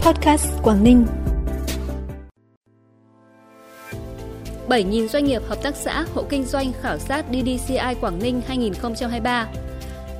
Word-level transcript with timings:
Podcast 0.00 0.46
Quảng 0.62 0.84
Ninh. 0.84 1.06
7.000 4.68 5.08
doanh 5.08 5.24
nghiệp 5.24 5.42
hợp 5.48 5.62
tác 5.62 5.76
xã 5.76 6.04
hộ 6.14 6.24
kinh 6.28 6.44
doanh 6.44 6.72
khảo 6.80 6.98
sát 6.98 7.24
DDCI 7.30 7.94
Quảng 8.00 8.18
Ninh 8.18 8.40
2023. 8.46 9.48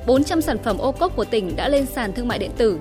400 0.07 0.41
sản 0.41 0.57
phẩm 0.63 0.77
ô 0.77 0.91
cốp 0.91 1.15
của 1.15 1.25
tỉnh 1.25 1.55
đã 1.55 1.69
lên 1.69 1.85
sàn 1.85 2.13
thương 2.13 2.27
mại 2.27 2.39
điện 2.39 2.51
tử. 2.57 2.79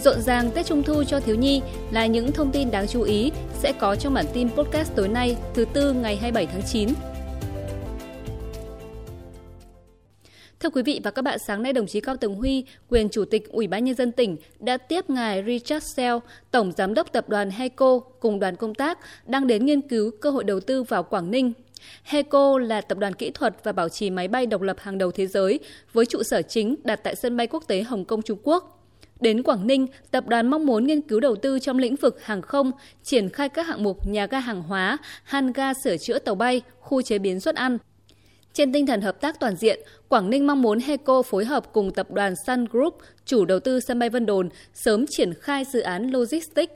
Rộn 0.00 0.20
ràng 0.20 0.50
Tết 0.50 0.66
Trung 0.66 0.82
Thu 0.82 1.04
cho 1.04 1.20
thiếu 1.20 1.36
nhi 1.36 1.62
là 1.90 2.06
những 2.06 2.32
thông 2.32 2.52
tin 2.52 2.70
đáng 2.70 2.86
chú 2.86 3.02
ý 3.02 3.32
sẽ 3.58 3.72
có 3.72 3.96
trong 3.96 4.14
bản 4.14 4.26
tin 4.32 4.50
podcast 4.50 4.94
tối 4.94 5.08
nay, 5.08 5.36
thứ 5.54 5.64
tư 5.64 5.92
ngày 5.92 6.16
27 6.16 6.46
tháng 6.46 6.62
9. 6.62 6.88
Thưa 10.60 10.70
quý 10.70 10.82
vị 10.82 11.00
và 11.04 11.10
các 11.10 11.22
bạn, 11.22 11.38
sáng 11.46 11.62
nay 11.62 11.72
đồng 11.72 11.86
chí 11.86 12.00
Cao 12.00 12.16
Tường 12.16 12.34
Huy, 12.34 12.64
quyền 12.88 13.08
chủ 13.08 13.24
tịch 13.24 13.48
Ủy 13.48 13.66
ban 13.66 13.84
nhân 13.84 13.94
dân 13.94 14.12
tỉnh 14.12 14.36
đã 14.58 14.76
tiếp 14.76 15.10
ngài 15.10 15.44
Richard 15.46 15.86
Sell, 15.96 16.18
tổng 16.50 16.72
giám 16.76 16.94
đốc 16.94 17.12
tập 17.12 17.28
đoàn 17.28 17.50
Heco 17.50 17.98
cùng 17.98 18.40
đoàn 18.40 18.56
công 18.56 18.74
tác 18.74 18.98
đang 19.26 19.46
đến 19.46 19.66
nghiên 19.66 19.80
cứu 19.80 20.10
cơ 20.20 20.30
hội 20.30 20.44
đầu 20.44 20.60
tư 20.60 20.82
vào 20.82 21.02
Quảng 21.02 21.30
Ninh. 21.30 21.52
Heco 22.02 22.58
là 22.58 22.80
tập 22.80 22.98
đoàn 22.98 23.14
kỹ 23.14 23.30
thuật 23.30 23.56
và 23.64 23.72
bảo 23.72 23.88
trì 23.88 24.10
máy 24.10 24.28
bay 24.28 24.46
độc 24.46 24.62
lập 24.62 24.76
hàng 24.80 24.98
đầu 24.98 25.10
thế 25.10 25.26
giới 25.26 25.60
với 25.92 26.06
trụ 26.06 26.22
sở 26.22 26.42
chính 26.42 26.76
đặt 26.84 27.00
tại 27.02 27.16
sân 27.16 27.36
bay 27.36 27.46
quốc 27.46 27.64
tế 27.66 27.82
Hồng 27.82 28.04
Kông 28.04 28.22
Trung 28.22 28.38
Quốc. 28.42 28.76
Đến 29.20 29.42
Quảng 29.42 29.66
Ninh, 29.66 29.86
tập 30.10 30.24
đoàn 30.28 30.50
mong 30.50 30.66
muốn 30.66 30.86
nghiên 30.86 31.00
cứu 31.00 31.20
đầu 31.20 31.36
tư 31.36 31.58
trong 31.58 31.78
lĩnh 31.78 31.96
vực 31.96 32.24
hàng 32.24 32.42
không, 32.42 32.70
triển 33.02 33.28
khai 33.28 33.48
các 33.48 33.66
hạng 33.66 33.82
mục 33.82 34.06
nhà 34.06 34.26
ga 34.26 34.38
hàng 34.38 34.62
hóa, 34.62 34.98
hang 35.24 35.52
ga 35.52 35.72
sửa 35.84 35.96
chữa 35.96 36.18
tàu 36.18 36.34
bay, 36.34 36.62
khu 36.80 37.02
chế 37.02 37.18
biến 37.18 37.40
xuất 37.40 37.56
ăn, 37.56 37.78
trên 38.52 38.72
tinh 38.72 38.86
thần 38.86 39.00
hợp 39.00 39.20
tác 39.20 39.40
toàn 39.40 39.56
diện, 39.56 39.80
Quảng 40.08 40.30
Ninh 40.30 40.46
mong 40.46 40.62
muốn 40.62 40.78
HECO 40.78 41.22
phối 41.22 41.44
hợp 41.44 41.72
cùng 41.72 41.92
tập 41.92 42.10
đoàn 42.10 42.34
Sun 42.46 42.64
Group, 42.64 42.98
chủ 43.24 43.44
đầu 43.44 43.60
tư 43.60 43.80
sân 43.80 43.98
bay 43.98 44.10
Vân 44.10 44.26
Đồn, 44.26 44.48
sớm 44.74 45.04
triển 45.10 45.34
khai 45.34 45.64
dự 45.72 45.80
án 45.80 46.10
logistics. 46.10 46.72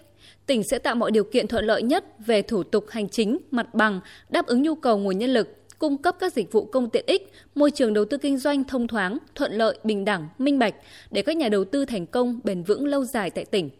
Tỉnh 0.46 0.62
sẽ 0.62 0.78
tạo 0.78 0.94
mọi 0.94 1.10
điều 1.10 1.24
kiện 1.24 1.48
thuận 1.48 1.64
lợi 1.64 1.82
nhất 1.82 2.04
về 2.26 2.42
thủ 2.42 2.62
tục 2.62 2.86
hành 2.90 3.08
chính, 3.08 3.38
mặt 3.50 3.74
bằng, 3.74 4.00
đáp 4.28 4.46
ứng 4.46 4.62
nhu 4.62 4.74
cầu 4.74 4.98
nguồn 4.98 5.18
nhân 5.18 5.30
lực, 5.30 5.48
cung 5.78 5.96
cấp 5.96 6.16
các 6.20 6.32
dịch 6.32 6.52
vụ 6.52 6.64
công 6.64 6.90
tiện 6.90 7.04
ích, 7.06 7.32
môi 7.54 7.70
trường 7.70 7.94
đầu 7.94 8.04
tư 8.04 8.16
kinh 8.16 8.38
doanh 8.38 8.64
thông 8.64 8.88
thoáng, 8.88 9.18
thuận 9.34 9.52
lợi, 9.52 9.78
bình 9.84 10.04
đẳng, 10.04 10.28
minh 10.38 10.58
bạch 10.58 10.74
để 11.10 11.22
các 11.22 11.36
nhà 11.36 11.48
đầu 11.48 11.64
tư 11.64 11.84
thành 11.84 12.06
công, 12.06 12.40
bền 12.44 12.62
vững 12.62 12.86
lâu 12.86 13.04
dài 13.04 13.30
tại 13.30 13.44
tỉnh. 13.44 13.70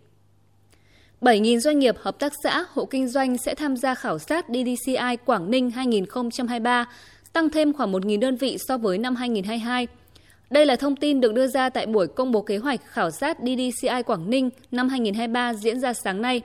7.000 1.21 1.59
doanh 1.59 1.79
nghiệp, 1.79 1.97
hợp 1.99 2.19
tác 2.19 2.33
xã, 2.43 2.65
hộ 2.71 2.85
kinh 2.85 3.09
doanh 3.09 3.39
sẽ 3.39 3.55
tham 3.55 3.77
gia 3.77 3.95
khảo 3.95 4.19
sát 4.19 4.47
DDCI 4.49 5.17
Quảng 5.25 5.51
Ninh 5.51 5.71
2023 5.71 6.87
tăng 7.35 7.51
thêm 7.51 7.73
khoảng 7.73 7.93
1.000 7.93 8.21
đơn 8.21 8.37
vị 8.37 8.59
so 8.69 8.79
với 8.79 8.99
năm 8.99 9.17
2022. 9.17 9.87
Đây 10.51 10.67
là 10.67 10.77
thông 10.77 10.97
tin 10.97 11.21
được 11.21 11.35
đưa 11.35 11.47
ra 11.47 11.69
tại 11.69 11.87
buổi 11.87 12.07
công 12.07 12.33
bố 12.33 12.43
kế 12.43 12.59
hoạch 12.59 12.81
khảo 12.87 13.11
sát 13.11 13.39
DDCI 13.41 14.03
Quảng 14.07 14.31
Ninh 14.31 14.51
năm 14.71 14.89
2023 14.89 15.55
diễn 15.55 15.81
ra 15.81 15.93
sáng 15.93 16.23
nay. 16.23 16.43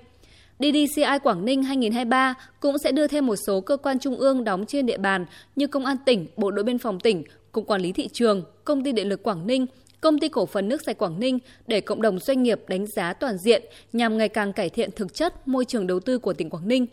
DDCI 0.60 1.20
Quảng 1.24 1.46
Ninh 1.46 1.64
2023 1.64 2.34
cũng 2.60 2.78
sẽ 2.78 2.92
đưa 2.92 3.08
thêm 3.08 3.26
một 3.26 3.36
số 3.36 3.62
cơ 3.62 3.78
quan 3.78 4.00
trung 4.00 4.16
ương 4.16 4.44
đóng 4.44 4.66
trên 4.66 4.86
địa 4.86 4.98
bàn 4.98 5.26
như 5.56 5.68
Công 5.68 5.86
an 5.86 5.98
tỉnh, 6.06 6.28
Bộ 6.38 6.52
đội 6.52 6.64
biên 6.64 6.78
phòng 6.78 7.00
tỉnh, 7.00 7.24
Cục 7.52 7.68
Quản 7.68 7.82
lý 7.82 7.92
Thị 7.92 8.08
trường, 8.08 8.44
Công 8.64 8.84
ty 8.84 8.92
Điện 8.92 9.10
lực 9.10 9.24
Quảng 9.24 9.48
Ninh, 9.48 9.66
Công 10.02 10.20
ty 10.20 10.30
Cổ 10.30 10.46
phần 10.46 10.70
Nước 10.70 10.82
sạch 10.86 10.98
Quảng 10.98 11.20
Ninh 11.20 11.40
để 11.68 11.82
cộng 11.82 12.02
đồng 12.02 12.20
doanh 12.20 12.44
nghiệp 12.44 12.62
đánh 12.68 12.86
giá 12.88 13.14
toàn 13.14 13.38
diện 13.38 13.64
nhằm 13.94 14.18
ngày 14.18 14.30
càng 14.30 14.54
cải 14.54 14.70
thiện 14.70 14.90
thực 14.92 15.14
chất 15.14 15.48
môi 15.48 15.66
trường 15.66 15.88
đầu 15.88 16.00
tư 16.00 16.18
của 16.18 16.34
tỉnh 16.34 16.50
Quảng 16.50 16.68
Ninh. 16.68 16.86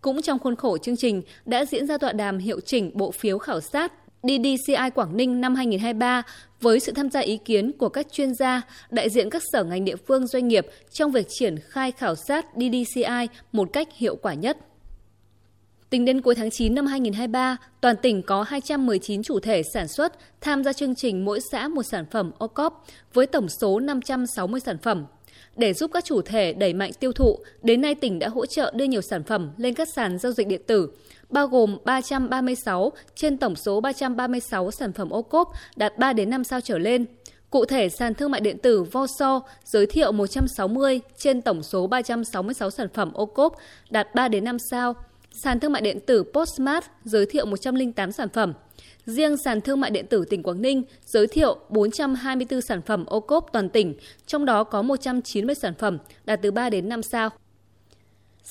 Cũng 0.00 0.22
trong 0.22 0.38
khuôn 0.38 0.56
khổ 0.56 0.78
chương 0.78 0.96
trình 0.96 1.22
đã 1.46 1.64
diễn 1.64 1.86
ra 1.86 1.98
tọa 1.98 2.12
đàm 2.12 2.38
hiệu 2.38 2.60
chỉnh 2.60 2.90
bộ 2.94 3.10
phiếu 3.10 3.38
khảo 3.38 3.60
sát 3.60 3.92
DDCI 4.22 4.90
Quảng 4.94 5.16
Ninh 5.16 5.40
năm 5.40 5.54
2023 5.54 6.22
với 6.60 6.80
sự 6.80 6.92
tham 6.92 7.10
gia 7.10 7.20
ý 7.20 7.36
kiến 7.36 7.72
của 7.78 7.88
các 7.88 8.12
chuyên 8.12 8.34
gia, 8.34 8.62
đại 8.90 9.10
diện 9.10 9.30
các 9.30 9.42
sở 9.52 9.64
ngành 9.64 9.84
địa 9.84 9.96
phương 9.96 10.26
doanh 10.26 10.48
nghiệp 10.48 10.66
trong 10.90 11.12
việc 11.12 11.26
triển 11.28 11.56
khai 11.68 11.92
khảo 11.92 12.14
sát 12.14 12.46
DDCI 12.54 13.28
một 13.52 13.68
cách 13.72 13.88
hiệu 13.96 14.16
quả 14.16 14.34
nhất. 14.34 14.56
Tính 15.90 16.04
đến 16.04 16.20
cuối 16.20 16.34
tháng 16.34 16.50
9 16.50 16.74
năm 16.74 16.86
2023, 16.86 17.56
toàn 17.80 17.96
tỉnh 17.96 18.22
có 18.22 18.42
219 18.42 19.22
chủ 19.22 19.40
thể 19.40 19.62
sản 19.74 19.88
xuất 19.88 20.12
tham 20.40 20.64
gia 20.64 20.72
chương 20.72 20.94
trình 20.94 21.24
mỗi 21.24 21.40
xã 21.52 21.68
một 21.68 21.82
sản 21.82 22.04
phẩm 22.10 22.30
OCOP 22.38 22.84
với 23.14 23.26
tổng 23.26 23.48
số 23.48 23.80
560 23.80 24.60
sản 24.60 24.78
phẩm. 24.78 25.06
Để 25.56 25.72
giúp 25.72 25.90
các 25.94 26.04
chủ 26.04 26.22
thể 26.22 26.52
đẩy 26.52 26.74
mạnh 26.74 26.92
tiêu 27.00 27.12
thụ, 27.12 27.38
đến 27.62 27.80
nay 27.80 27.94
tỉnh 27.94 28.18
đã 28.18 28.28
hỗ 28.28 28.46
trợ 28.46 28.72
đưa 28.74 28.84
nhiều 28.84 29.00
sản 29.00 29.24
phẩm 29.24 29.50
lên 29.56 29.74
các 29.74 29.88
sàn 29.88 30.18
giao 30.18 30.32
dịch 30.32 30.48
điện 30.48 30.62
tử, 30.66 30.88
bao 31.30 31.46
gồm 31.46 31.78
336 31.84 32.92
trên 33.14 33.36
tổng 33.36 33.56
số 33.56 33.80
336 33.80 34.70
sản 34.70 34.92
phẩm 34.92 35.10
ô 35.10 35.22
cốp 35.22 35.52
đạt 35.76 35.98
3 35.98 36.12
đến 36.12 36.30
5 36.30 36.44
sao 36.44 36.60
trở 36.60 36.78
lên. 36.78 37.04
Cụ 37.50 37.64
thể, 37.64 37.88
sàn 37.88 38.14
thương 38.14 38.30
mại 38.30 38.40
điện 38.40 38.58
tử 38.58 38.82
Voso 38.82 39.40
giới 39.64 39.86
thiệu 39.86 40.12
160 40.12 41.00
trên 41.16 41.42
tổng 41.42 41.62
số 41.62 41.86
366 41.86 42.70
sản 42.70 42.88
phẩm 42.94 43.12
ô 43.12 43.26
cốp 43.26 43.56
đạt 43.90 44.14
3 44.14 44.28
đến 44.28 44.44
5 44.44 44.58
sao. 44.70 44.94
Sàn 45.32 45.60
thương 45.60 45.72
mại 45.72 45.82
điện 45.82 46.00
tử 46.06 46.24
Postmart 46.34 46.84
giới 47.04 47.26
thiệu 47.26 47.46
108 47.46 48.12
sản 48.12 48.28
phẩm. 48.28 48.52
Riêng 49.06 49.36
sàn 49.36 49.60
thương 49.60 49.80
mại 49.80 49.90
điện 49.90 50.06
tử 50.06 50.24
tỉnh 50.30 50.42
Quảng 50.42 50.62
Ninh 50.62 50.82
giới 51.06 51.26
thiệu 51.26 51.58
424 51.68 52.60
sản 52.60 52.82
phẩm 52.82 53.04
ô 53.06 53.20
cốp 53.20 53.46
toàn 53.52 53.68
tỉnh, 53.68 53.94
trong 54.26 54.44
đó 54.44 54.64
có 54.64 54.82
190 54.82 55.54
sản 55.54 55.74
phẩm 55.74 55.98
đạt 56.24 56.42
từ 56.42 56.50
3 56.50 56.70
đến 56.70 56.88
5 56.88 57.02
sao. 57.02 57.30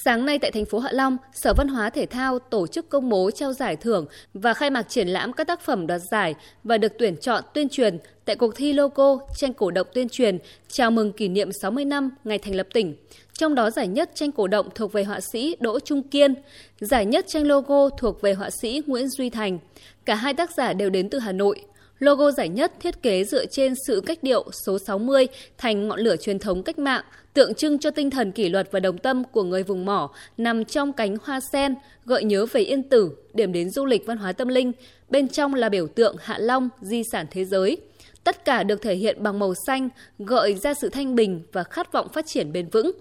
Sáng 0.03 0.25
nay 0.25 0.39
tại 0.39 0.51
thành 0.51 0.65
phố 0.65 0.79
Hạ 0.79 0.89
Long, 0.91 1.17
Sở 1.33 1.53
Văn 1.53 1.67
hóa 1.67 1.89
Thể 1.89 2.05
thao 2.05 2.39
tổ 2.39 2.67
chức 2.67 2.89
công 2.89 3.09
bố 3.09 3.31
trao 3.31 3.53
giải 3.53 3.75
thưởng 3.75 4.05
và 4.33 4.53
khai 4.53 4.69
mạc 4.69 4.89
triển 4.89 5.07
lãm 5.07 5.33
các 5.33 5.47
tác 5.47 5.61
phẩm 5.61 5.87
đoạt 5.87 6.01
giải 6.11 6.35
và 6.63 6.77
được 6.77 6.91
tuyển 6.99 7.17
chọn 7.17 7.43
tuyên 7.53 7.69
truyền 7.69 7.97
tại 8.25 8.35
cuộc 8.35 8.55
thi 8.55 8.73
logo 8.73 9.17
tranh 9.37 9.53
cổ 9.53 9.71
động 9.71 9.87
tuyên 9.93 10.09
truyền 10.09 10.37
chào 10.67 10.91
mừng 10.91 11.11
kỷ 11.11 11.27
niệm 11.27 11.51
60 11.51 11.85
năm 11.85 12.09
ngày 12.23 12.37
thành 12.37 12.55
lập 12.55 12.67
tỉnh. 12.73 12.95
Trong 13.33 13.55
đó 13.55 13.69
giải 13.69 13.87
nhất 13.87 14.11
tranh 14.15 14.31
cổ 14.31 14.47
động 14.47 14.69
thuộc 14.75 14.93
về 14.93 15.03
họa 15.03 15.19
sĩ 15.33 15.55
Đỗ 15.59 15.79
Trung 15.79 16.03
Kiên, 16.03 16.33
giải 16.79 17.05
nhất 17.05 17.25
tranh 17.27 17.47
logo 17.47 17.89
thuộc 17.89 18.21
về 18.21 18.33
họa 18.33 18.49
sĩ 18.61 18.81
Nguyễn 18.87 19.07
Duy 19.09 19.29
Thành. 19.29 19.59
Cả 20.05 20.15
hai 20.15 20.33
tác 20.33 20.51
giả 20.57 20.73
đều 20.73 20.89
đến 20.89 21.09
từ 21.09 21.19
Hà 21.19 21.31
Nội. 21.31 21.61
Logo 21.99 22.31
giải 22.31 22.49
nhất 22.49 22.71
thiết 22.79 23.01
kế 23.01 23.23
dựa 23.23 23.45
trên 23.45 23.73
sự 23.87 24.01
cách 24.05 24.19
điệu 24.21 24.45
số 24.65 24.79
60 24.79 25.27
thành 25.57 25.87
ngọn 25.87 25.99
lửa 25.99 26.15
truyền 26.15 26.39
thống 26.39 26.63
cách 26.63 26.79
mạng, 26.79 27.03
tượng 27.33 27.53
trưng 27.53 27.79
cho 27.79 27.91
tinh 27.91 28.09
thần 28.09 28.31
kỷ 28.31 28.49
luật 28.49 28.71
và 28.71 28.79
đồng 28.79 28.97
tâm 28.97 29.23
của 29.23 29.43
người 29.43 29.63
vùng 29.63 29.85
mỏ 29.85 30.13
nằm 30.37 30.65
trong 30.65 30.93
cánh 30.93 31.15
hoa 31.23 31.39
sen, 31.51 31.75
gợi 32.05 32.23
nhớ 32.23 32.45
về 32.45 32.61
yên 32.61 32.83
tử, 32.83 33.11
điểm 33.33 33.53
đến 33.53 33.69
du 33.69 33.85
lịch 33.85 34.05
văn 34.05 34.17
hóa 34.17 34.31
tâm 34.31 34.47
linh. 34.47 34.71
Bên 35.09 35.27
trong 35.27 35.53
là 35.53 35.69
biểu 35.69 35.87
tượng 35.87 36.15
Hạ 36.19 36.37
Long, 36.37 36.69
di 36.81 37.03
sản 37.11 37.25
thế 37.31 37.45
giới. 37.45 37.77
Tất 38.23 38.45
cả 38.45 38.63
được 38.63 38.81
thể 38.81 38.95
hiện 38.95 39.23
bằng 39.23 39.39
màu 39.39 39.53
xanh, 39.67 39.89
gợi 40.19 40.53
ra 40.53 40.73
sự 40.73 40.89
thanh 40.89 41.15
bình 41.15 41.41
và 41.51 41.63
khát 41.63 41.91
vọng 41.91 42.07
phát 42.13 42.25
triển 42.27 42.51
bền 42.51 42.69
vững. 42.69 42.91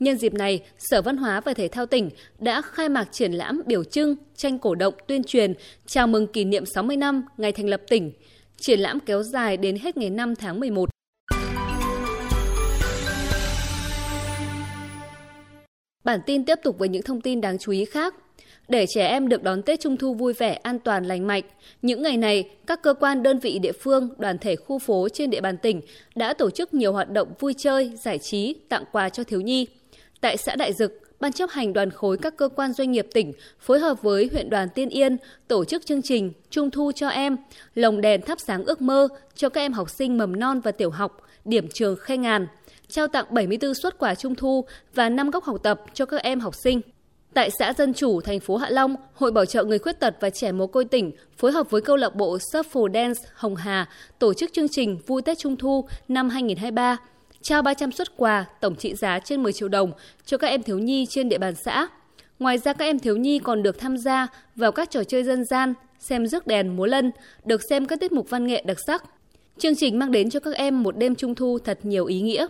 Nhân 0.00 0.16
dịp 0.18 0.34
này, 0.34 0.60
Sở 0.78 1.02
Văn 1.02 1.16
hóa 1.16 1.40
và 1.40 1.54
Thể 1.54 1.68
thao 1.68 1.86
tỉnh 1.86 2.10
đã 2.38 2.62
khai 2.62 2.88
mạc 2.88 3.08
triển 3.12 3.32
lãm 3.32 3.62
biểu 3.66 3.84
trưng, 3.84 4.16
tranh 4.36 4.58
cổ 4.58 4.74
động 4.74 4.94
tuyên 5.06 5.24
truyền 5.24 5.54
chào 5.86 6.06
mừng 6.06 6.26
kỷ 6.26 6.44
niệm 6.44 6.66
60 6.66 6.96
năm 6.96 7.22
ngày 7.36 7.52
thành 7.52 7.68
lập 7.68 7.80
tỉnh. 7.88 8.12
Triển 8.56 8.80
lãm 8.80 9.00
kéo 9.00 9.22
dài 9.22 9.56
đến 9.56 9.76
hết 9.76 9.96
ngày 9.96 10.10
5 10.10 10.36
tháng 10.36 10.60
11. 10.60 10.90
Bản 16.04 16.20
tin 16.26 16.44
tiếp 16.44 16.58
tục 16.62 16.78
với 16.78 16.88
những 16.88 17.02
thông 17.02 17.20
tin 17.20 17.40
đáng 17.40 17.58
chú 17.58 17.72
ý 17.72 17.84
khác. 17.84 18.14
Để 18.68 18.86
trẻ 18.86 19.06
em 19.06 19.28
được 19.28 19.42
đón 19.42 19.62
Tết 19.62 19.80
Trung 19.80 19.96
thu 19.96 20.14
vui 20.14 20.32
vẻ, 20.32 20.54
an 20.54 20.78
toàn, 20.78 21.04
lành 21.04 21.26
mạnh, 21.26 21.42
những 21.82 22.02
ngày 22.02 22.16
này, 22.16 22.50
các 22.66 22.82
cơ 22.82 22.94
quan 22.94 23.22
đơn 23.22 23.38
vị 23.38 23.58
địa 23.58 23.72
phương, 23.72 24.08
đoàn 24.18 24.38
thể 24.38 24.56
khu 24.56 24.78
phố 24.78 25.08
trên 25.08 25.30
địa 25.30 25.40
bàn 25.40 25.56
tỉnh 25.58 25.80
đã 26.14 26.34
tổ 26.34 26.50
chức 26.50 26.74
nhiều 26.74 26.92
hoạt 26.92 27.10
động 27.10 27.32
vui 27.38 27.54
chơi, 27.58 27.92
giải 28.02 28.18
trí, 28.18 28.54
tặng 28.68 28.84
quà 28.92 29.08
cho 29.08 29.24
thiếu 29.24 29.40
nhi. 29.40 29.66
Tại 30.20 30.36
xã 30.36 30.56
Đại 30.56 30.72
Dực, 30.72 31.08
Ban 31.20 31.32
chấp 31.32 31.50
hành 31.50 31.72
đoàn 31.72 31.90
khối 31.90 32.16
các 32.16 32.36
cơ 32.36 32.48
quan 32.48 32.72
doanh 32.72 32.92
nghiệp 32.92 33.06
tỉnh 33.14 33.32
phối 33.60 33.78
hợp 33.78 34.02
với 34.02 34.28
huyện 34.32 34.50
đoàn 34.50 34.68
Tiên 34.74 34.88
Yên 34.88 35.16
tổ 35.48 35.64
chức 35.64 35.86
chương 35.86 36.02
trình 36.02 36.32
Trung 36.50 36.70
thu 36.70 36.92
cho 36.94 37.08
em, 37.08 37.36
lồng 37.74 38.00
đèn 38.00 38.22
thắp 38.22 38.40
sáng 38.40 38.64
ước 38.64 38.80
mơ 38.80 39.08
cho 39.34 39.48
các 39.48 39.60
em 39.60 39.72
học 39.72 39.90
sinh 39.90 40.18
mầm 40.18 40.40
non 40.40 40.60
và 40.60 40.72
tiểu 40.72 40.90
học, 40.90 41.22
điểm 41.44 41.68
trường 41.74 41.96
khe 41.96 42.16
ngàn, 42.16 42.46
trao 42.88 43.08
tặng 43.08 43.24
74 43.30 43.74
suất 43.74 43.98
quà 43.98 44.14
Trung 44.14 44.34
thu 44.34 44.64
và 44.94 45.08
5 45.08 45.30
góc 45.30 45.44
học 45.44 45.56
tập 45.62 45.80
cho 45.94 46.06
các 46.06 46.22
em 46.22 46.40
học 46.40 46.54
sinh. 46.54 46.80
Tại 47.34 47.50
xã 47.58 47.72
Dân 47.72 47.94
Chủ, 47.94 48.20
thành 48.20 48.40
phố 48.40 48.56
Hạ 48.56 48.70
Long, 48.70 48.94
Hội 49.14 49.32
Bảo 49.32 49.44
trợ 49.44 49.64
Người 49.64 49.78
Khuyết 49.78 50.00
tật 50.00 50.16
và 50.20 50.30
Trẻ 50.30 50.52
Mồ 50.52 50.66
Côi 50.66 50.84
tỉnh 50.84 51.12
phối 51.36 51.52
hợp 51.52 51.70
với 51.70 51.80
câu 51.80 51.96
lạc 51.96 52.14
bộ 52.14 52.38
Shuffle 52.52 52.92
Dance 52.94 53.20
Hồng 53.34 53.56
Hà 53.56 53.88
tổ 54.18 54.34
chức 54.34 54.52
chương 54.52 54.68
trình 54.68 54.98
Vui 55.06 55.22
Tết 55.22 55.38
Trung 55.38 55.56
Thu 55.56 55.88
năm 56.08 56.28
2023 56.28 56.96
trao 57.42 57.62
300 57.62 57.92
xuất 57.92 58.16
quà 58.16 58.44
tổng 58.60 58.76
trị 58.76 58.94
giá 58.94 59.18
trên 59.18 59.42
10 59.42 59.52
triệu 59.52 59.68
đồng 59.68 59.92
cho 60.24 60.38
các 60.38 60.48
em 60.48 60.62
thiếu 60.62 60.78
nhi 60.78 61.06
trên 61.06 61.28
địa 61.28 61.38
bàn 61.38 61.54
xã. 61.54 61.88
Ngoài 62.38 62.58
ra 62.58 62.72
các 62.72 62.84
em 62.84 62.98
thiếu 62.98 63.16
nhi 63.16 63.38
còn 63.38 63.62
được 63.62 63.78
tham 63.78 63.98
gia 63.98 64.26
vào 64.56 64.72
các 64.72 64.90
trò 64.90 65.04
chơi 65.04 65.24
dân 65.24 65.44
gian, 65.44 65.74
xem 65.98 66.26
rước 66.26 66.46
đèn 66.46 66.76
múa 66.76 66.86
lân, 66.86 67.10
được 67.44 67.60
xem 67.70 67.86
các 67.86 68.00
tiết 68.00 68.12
mục 68.12 68.30
văn 68.30 68.46
nghệ 68.46 68.62
đặc 68.66 68.76
sắc. 68.86 69.04
Chương 69.58 69.74
trình 69.74 69.98
mang 69.98 70.12
đến 70.12 70.30
cho 70.30 70.40
các 70.40 70.54
em 70.54 70.82
một 70.82 70.96
đêm 70.96 71.14
trung 71.14 71.34
thu 71.34 71.58
thật 71.58 71.78
nhiều 71.82 72.06
ý 72.06 72.20
nghĩa. 72.20 72.46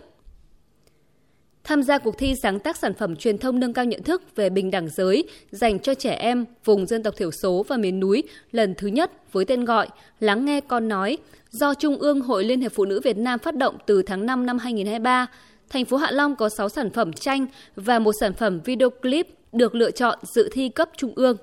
Tham 1.69 1.83
gia 1.83 1.97
cuộc 1.97 2.17
thi 2.17 2.35
sáng 2.43 2.59
tác 2.59 2.77
sản 2.77 2.93
phẩm 2.93 3.15
truyền 3.15 3.37
thông 3.37 3.59
nâng 3.59 3.73
cao 3.73 3.85
nhận 3.85 4.03
thức 4.03 4.35
về 4.35 4.49
bình 4.49 4.71
đẳng 4.71 4.89
giới, 4.89 5.23
dành 5.51 5.79
cho 5.79 5.93
trẻ 5.93 6.13
em 6.13 6.45
vùng 6.65 6.85
dân 6.85 7.03
tộc 7.03 7.13
thiểu 7.17 7.31
số 7.31 7.65
và 7.67 7.77
miền 7.77 7.99
núi, 7.99 8.23
lần 8.51 8.75
thứ 8.77 8.87
nhất 8.87 9.11
với 9.31 9.45
tên 9.45 9.65
gọi 9.65 9.87
Lắng 10.19 10.45
nghe 10.45 10.61
con 10.61 10.87
nói, 10.87 11.17
do 11.51 11.73
Trung 11.73 11.97
ương 11.97 12.21
Hội 12.21 12.43
Liên 12.43 12.61
hiệp 12.61 12.71
Phụ 12.75 12.85
nữ 12.85 13.01
Việt 13.03 13.17
Nam 13.17 13.39
phát 13.39 13.55
động 13.55 13.77
từ 13.85 14.01
tháng 14.01 14.25
5 14.25 14.45
năm 14.45 14.57
2023. 14.57 15.27
thành 15.69 15.85
phố 15.85 15.97
Hạ 15.97 16.11
Long 16.11 16.35
có 16.35 16.49
6 16.49 16.69
sản 16.69 16.89
phẩm 16.89 17.13
tranh 17.13 17.45
và 17.75 17.99
một 17.99 18.13
sản 18.19 18.33
phẩm 18.33 18.59
video 18.65 18.89
clip 18.89 19.27
được 19.51 19.75
lựa 19.75 19.91
chọn 19.91 20.19
dự 20.35 20.49
thi 20.51 20.69
cấp 20.69 20.89
trung 20.97 21.13
ương. 21.15 21.37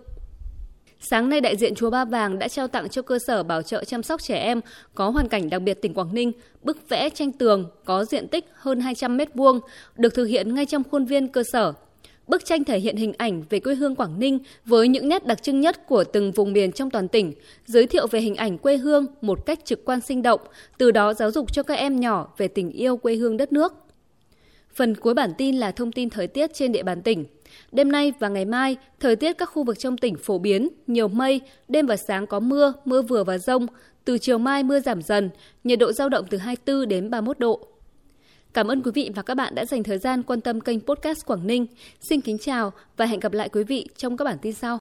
Sáng 1.11 1.29
nay, 1.29 1.41
đại 1.41 1.57
diện 1.57 1.75
Chùa 1.75 1.91
Ba 1.91 2.05
Vàng 2.05 2.39
đã 2.39 2.49
trao 2.49 2.69
tặng 2.69 2.89
cho 2.89 3.03
cơ 3.03 3.19
sở 3.27 3.43
bảo 3.43 3.63
trợ 3.63 3.85
chăm 3.85 4.03
sóc 4.03 4.23
trẻ 4.23 4.39
em 4.39 4.61
có 4.95 5.11
hoàn 5.11 5.29
cảnh 5.29 5.51
đặc 5.51 5.63
biệt 5.63 5.83
tỉnh 5.83 5.95
Quảng 5.95 6.15
Ninh 6.15 6.33
bức 6.63 6.89
vẽ 6.89 7.11
tranh 7.11 7.33
tường 7.33 7.71
có 7.85 8.05
diện 8.05 8.29
tích 8.29 8.45
hơn 8.55 8.81
200 8.81 9.17
m2, 9.19 9.61
được 9.97 10.15
thực 10.15 10.25
hiện 10.25 10.55
ngay 10.55 10.67
trong 10.67 10.83
khuôn 10.91 11.05
viên 11.05 11.29
cơ 11.29 11.43
sở. 11.53 11.73
Bức 12.27 12.45
tranh 12.45 12.65
thể 12.65 12.79
hiện 12.79 12.97
hình 12.97 13.13
ảnh 13.19 13.43
về 13.51 13.61
quê 13.61 13.75
hương 13.75 13.97
Quảng 13.97 14.19
Ninh 14.19 14.39
với 14.65 14.89
những 14.89 15.09
nét 15.09 15.27
đặc 15.27 15.43
trưng 15.43 15.61
nhất 15.61 15.87
của 15.89 16.05
từng 16.05 16.33
vùng 16.33 16.53
miền 16.53 16.73
trong 16.73 16.91
toàn 16.91 17.09
tỉnh, 17.09 17.33
giới 17.67 17.87
thiệu 17.87 18.07
về 18.07 18.21
hình 18.21 18.35
ảnh 18.35 18.59
quê 18.59 18.77
hương 18.77 19.07
một 19.21 19.47
cách 19.47 19.59
trực 19.65 19.85
quan 19.85 20.01
sinh 20.01 20.23
động, 20.23 20.41
từ 20.79 20.91
đó 20.91 21.15
giáo 21.15 21.31
dục 21.31 21.53
cho 21.53 21.63
các 21.63 21.75
em 21.75 22.01
nhỏ 22.01 22.33
về 22.39 22.49
tình 22.49 22.71
yêu 22.71 22.97
quê 22.97 23.15
hương 23.15 23.37
đất 23.37 23.53
nước. 23.53 23.86
Phần 24.77 24.95
cuối 24.95 25.15
bản 25.15 25.33
tin 25.39 25.57
là 25.57 25.71
thông 25.71 25.93
tin 25.93 26.11
thời 26.11 26.27
tiết 26.27 26.55
trên 26.55 26.73
địa 26.73 26.83
bàn 26.83 27.03
tỉnh. 27.03 27.25
Đêm 27.73 27.93
nay 27.93 28.13
và 28.21 28.29
ngày 28.29 28.45
mai, 28.45 28.77
thời 29.01 29.17
tiết 29.17 29.39
các 29.39 29.47
khu 29.47 29.65
vực 29.65 29.79
trong 29.79 29.99
tỉnh 29.99 30.17
phổ 30.17 30.39
biến, 30.39 30.69
nhiều 30.87 31.09
mây, 31.09 31.41
đêm 31.69 31.87
và 31.87 31.97
sáng 31.97 32.27
có 32.27 32.41
mưa, 32.41 32.73
mưa 32.85 33.03
vừa 33.03 33.25
và 33.25 33.39
rông. 33.39 33.67
Từ 34.05 34.19
chiều 34.19 34.39
mai 34.39 34.63
mưa 34.63 34.81
giảm 34.81 35.03
dần, 35.03 35.31
nhiệt 35.65 35.79
độ 35.79 35.93
giao 35.93 36.09
động 36.09 36.25
từ 36.31 36.39
24 36.39 36.89
đến 36.89 37.11
31 37.11 37.39
độ. 37.39 37.69
Cảm 38.55 38.71
ơn 38.71 38.83
quý 38.83 38.91
vị 38.95 39.11
và 39.15 39.23
các 39.23 39.35
bạn 39.35 39.55
đã 39.55 39.65
dành 39.65 39.83
thời 39.83 39.99
gian 39.99 40.23
quan 40.23 40.41
tâm 40.41 40.61
kênh 40.61 40.81
podcast 40.81 41.27
Quảng 41.27 41.47
Ninh. 41.47 41.67
Xin 42.01 42.21
kính 42.21 42.39
chào 42.39 42.73
và 42.97 43.07
hẹn 43.07 43.21
gặp 43.21 43.33
lại 43.33 43.49
quý 43.49 43.65
vị 43.65 43.89
trong 43.97 44.17
các 44.17 44.25
bản 44.25 44.39
tin 44.43 44.53
sau. 44.53 44.75